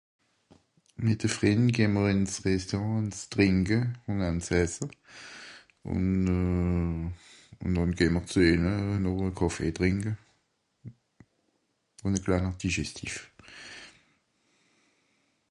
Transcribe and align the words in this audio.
mìt 1.03 1.19
de 1.23 1.29
Frìnd 1.35 1.67
gehm'r 1.75 2.07
ins 2.13 2.33
Restaurant 2.47 2.99
eins 3.01 3.17
trìnke 3.33 3.77
un 4.11 4.19
eins 4.27 4.47
esse 4.61 4.85
un 5.95 6.05
euhh 6.37 7.05
nun 7.73 7.91
gehm'r 7.99 8.25
zu 8.31 8.39
ehnne 8.51 8.73
no 9.03 9.11
a 9.27 9.29
Kàffee 9.39 9.75
trìnke 9.77 10.11
un 12.05 12.13
a 12.17 12.19
kleiner 12.25 12.53
digestif 12.63 13.13